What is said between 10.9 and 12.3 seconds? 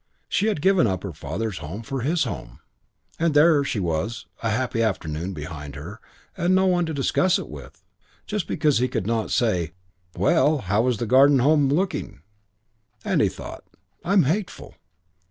the Garden Home looking?"